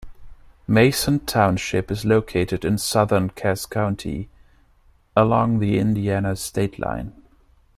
[0.67, 4.29] Mason Township is located in southern Cass County,
[5.15, 7.13] along the Indiana state line.